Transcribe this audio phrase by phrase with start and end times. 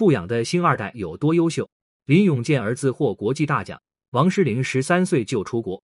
[0.00, 1.68] 富养的星二代有多优秀？
[2.06, 3.78] 林永健儿子获国际大奖，
[4.12, 5.82] 王诗龄十三岁就出国。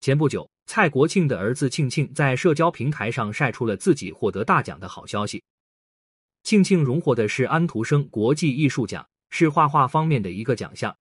[0.00, 5.42] 前不久，蔡国庆的儿子庆庆在社交平台上晒出了自己获得大奖的好消息。
[6.42, 10.96] 庆庆荣获的是安徒生国际艺术奖，是画画方面的一个奖项。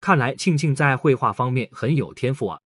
[0.00, 2.58] 看来庆庆在绘画方面很有天赋啊！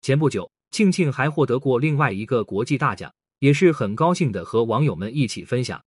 [0.00, 5.80] 前不久，庆庆还获得过另外一个国际大奖，也是很高兴的和网友们一起分享。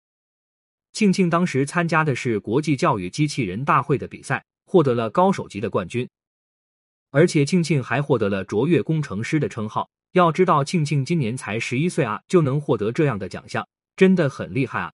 [0.95, 6.07] 庆庆当时参加的是国际教育机器人大会的比赛，获得了高手级的冠军，
[7.11, 9.89] 而且庆庆还获得了卓越工程师的称号。
[10.13, 14.93] 要知道，庆庆今年才十一岁啊，就能获得这样的奖项，真的很厉害啊！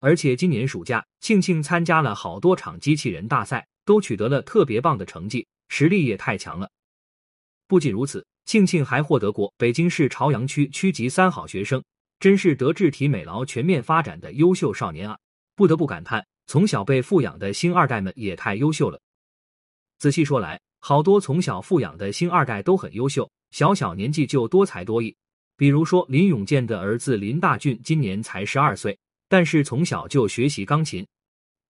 [0.00, 6.68] 而且今年暑假，庆庆参加了好多场机器人大赛，都取得了特别棒的成绩，实力也太强了。
[7.68, 11.80] 不仅如此，庆庆还获得过北京市朝阳区区级三好学生。
[12.18, 15.18] 真是德智体美劳全面发展的优秀少年啊！
[15.54, 19.00] 不得不感叹，从小被富养的星二代们也太优秀了。
[19.98, 25.14] 仔细说来，好多从小富养的星二代都很优秀，小小年纪就多才多艺。
[25.56, 31.06] 比如说林永健的儿子林大俊，今年才十二岁，但是从小就学习钢琴。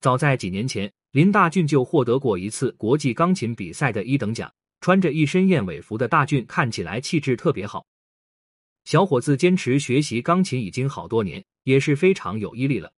[0.00, 4.52] 早在几年前，林大俊就获得过一次国际钢琴比赛的一等奖。
[4.80, 7.84] 穿着一身燕尾服的大俊看起来气质特别好。
[8.86, 12.92] 小伙子坚持学习钢琴已经好多年，也是非常有毅力了。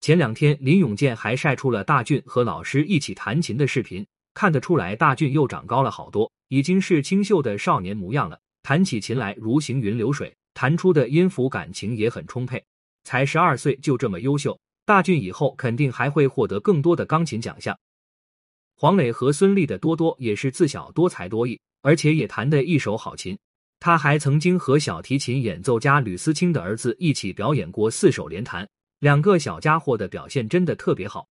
[0.00, 8.38] 前两天，林永健还晒出了大俊和老师一起弹琴的视频，看得出来大俊又长高了好多，已经是清秀的少年模样了。
[8.62, 12.64] 弹起琴来如行云流水，弹出的音符感情也很充沛。
[13.02, 17.76] 才十二岁就这么优秀，大俊以后肯定还会获得更多的钢琴奖项。
[18.76, 23.36] 黄磊和孙俪的多多也是自小多才多艺，而且也弹得一手好琴。
[23.84, 28.66] 他还曾经和小提琴演奏家吕思清的儿子一起表演过四手联弹，
[29.00, 31.28] 两个小家伙的表现真的特别好。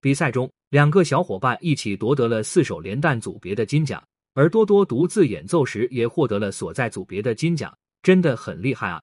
[0.00, 4.02] 比赛中，两个小伙伴一起夺得了四手联弹组别的金奖，
[4.34, 7.72] 而多多独自演奏时也获得了所在组别的金奖，
[8.02, 9.00] 真的很厉害啊！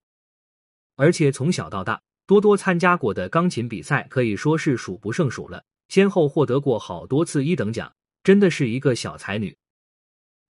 [0.98, 7.90] 而且从小到大，多多参加过的钢琴比赛可以说是数不胜数了，先后获得过好多次一等奖，
[8.22, 9.56] 真的是一个小才女。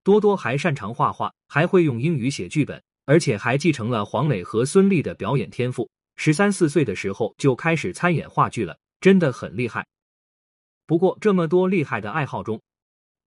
[0.09, 5.88] 多多还擅长画画，还会用英语写剧本，而且还继承了黄磊和孙俪的表演天赋。
[6.16, 9.86] 十三四岁的时候就开始参演话剧了，真的很厉害。
[10.88, 12.59] 不过这么多厉害的爱好中，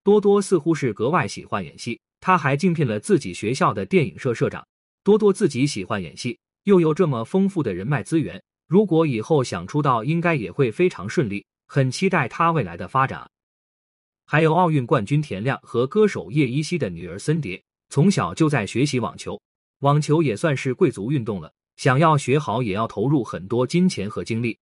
[0.03, 4.67] 多多似乎是格外喜欢演戏，他还竞聘了自己学校的电影社社长。
[5.05, 11.45] 多多自己喜欢演戏，又有这么丰富的人脉资源，如果以后想出道，应该也会非常顺利。
[11.65, 13.25] 很期待他未来的发展。
[14.25, 19.39] 还有奥运冠军田亮和歌手叶一茜的女儿森蝶，从小就在学习网球。
[19.79, 24.57] 网球也算是贵族运动了，想要学好也要投入很多金钱和精力。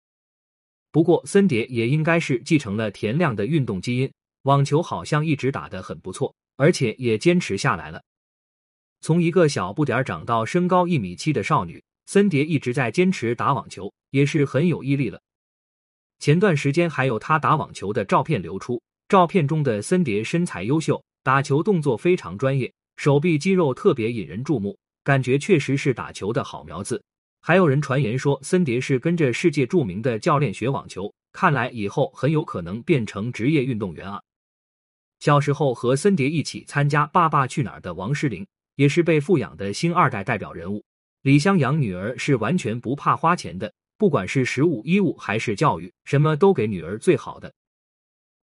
[0.91, 8.03] 不过森蝶也应该是继承了田亮的运动基因，网球好像一直打得很不错，而且也坚持下来了。
[9.01, 15.21] 从一个小不点长到身高一米七的少女，森蝶一直在坚持打网球，也是很有毅力了。
[16.19, 18.81] 前段时间还有她打网球的照片流出。
[19.09, 27.03] 照片中的森蝶身材优秀，打球动作非常专业，手臂肌肉特别引人注目，感觉确实是打球的好苗子。
[27.41, 34.21] 还有人传言说森蝶是跟着世界著名的教练学网球，看来以后很有可能变成职业运动员啊。
[35.21, 38.47] 小时候和森蝶一起参加《爸爸去哪儿》的王诗龄，
[38.77, 40.85] 也是被富养的星二代代表人物。
[41.23, 47.51] 李湘养女儿是完全不怕花钱的，不管是食物、衣物还是教育，什么都给女儿最好的。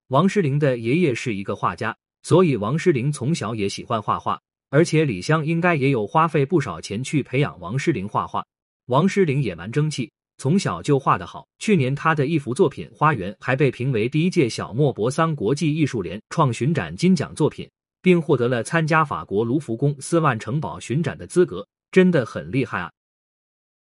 [0.10, 4.40] 王诗龄的爷爷是一个画家，所以王诗龄从小也喜欢画画，
[4.70, 8.46] 而且李湘应该也有花费不少钱去培养王诗龄画画。
[8.86, 11.48] 王诗龄也蛮争气，从小就画得好。
[11.58, 17.68] 去年他的一幅作品《花园》还被评为第一届小莫泊桑国际艺术联创巡展金奖作品，
[18.04, 22.92] 并获得了参加法国卢浮宫斯万城堡巡展的资格，真的很厉害啊！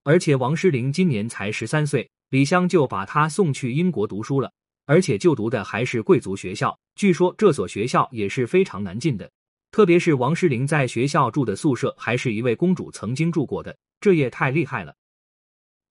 [0.05, 4.53] 而且王诗龄今年才十三岁，李湘就把他送去英国读书了。
[4.91, 9.31] 而且就读的还是贵族学校，据说这所学校也是非常难进的。
[9.71, 14.93] 特别是王诗龄在学校住的宿舍，还是一位公主曾经住过的，这也太厉害了。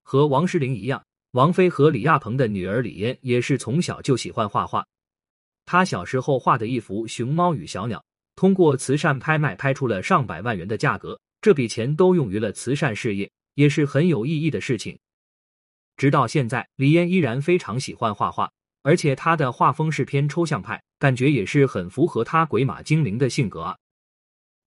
[0.03, 1.01] 和王诗龄一样，
[1.31, 4.85] 王菲和李亚鹏的女儿李嫣也是从小就喜欢画画。
[5.65, 8.03] 她小时候画的一幅熊猫与小鸟，
[8.35, 14.99] 通过慈善拍卖拍出了上百万元的价格，这笔钱都用于了慈善事业，也是很有意义的事情。
[15.95, 18.51] 直到现在，李嫣依然非常喜欢画画。
[18.89, 23.77] 而且他的画风是偏抽象派，感觉也是很符合他鬼马精灵的性格啊。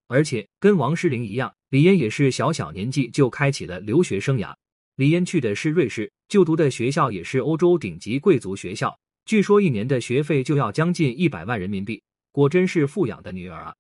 [0.06, 4.54] 而且跟王诗龄一样，李嫣也是小小年纪就开启了留学生涯。
[4.94, 13.74] 李嫣去的是瑞士，就读的学校也是欧洲顶级贵族学校，据说一年的学费就要将近一百万人民币，果真是富养的女儿啊！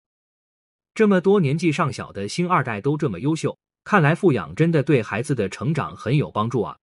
[0.92, 6.76] 这么多年纪尚小的星二代都这么优秀，看来富养真的对孩子的成长很有帮助啊。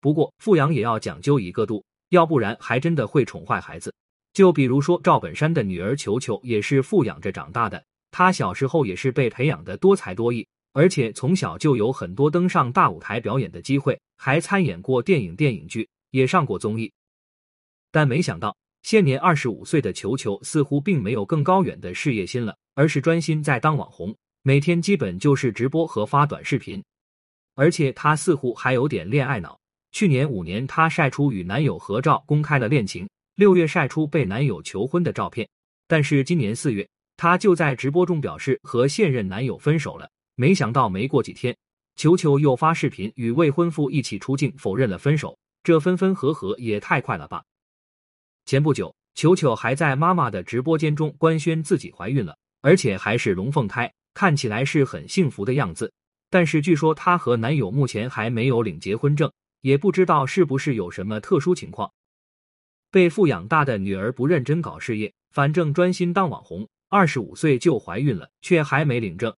[0.00, 3.94] 不过富养也要讲究一个度，要不然还真的会宠坏孩子。
[4.32, 10.46] 就比如说赵本山的女儿球球也是富养着长大的，她小时候也是被培养的多才多艺。
[10.72, 16.92] 而且从小就有很多登上大舞台表演的机会，还参演过电影、电影剧，也上过综艺。
[17.90, 26.84] 但没想到，现年二十五岁的球球似乎并没有更高远的事业心了，而是专心在当网红，每天基本就是直播和发短视频。
[27.54, 29.58] 而且她似乎还有点恋爱脑。
[29.96, 35.48] 去年五年，她晒出与男友合照，公开了恋情；六月晒出被男友求婚的照片。
[35.88, 40.06] 但是今年四月，她就在直播中表示和现任男友分手了。
[40.34, 41.56] 没想到没过几天，
[41.94, 45.38] 球球又发视频与未婚夫一起出镜，否认了分手。
[45.62, 47.42] 这分分合合也太快了吧！
[48.44, 55.90] 前不久，球球还在妈妈的直播间中官宣自己怀孕了，而且还是龙凤胎，看起来是很幸福的样子。
[56.28, 59.32] 但是据说她和男友目前还没有领结婚证，
[59.66, 61.92] 也不知道是不是有什么特殊情况。
[62.92, 69.34] 被富养大的女儿不认真搞事业，反正专心当网红，二十五岁就怀孕了，却还没领证。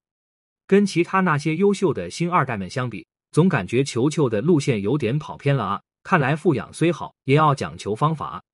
[0.66, 5.82] 跟其他那些优秀的星二代们相比，总感觉球球的路线有点跑偏了啊！
[6.02, 8.44] 看来富养虽好，也要讲求方法。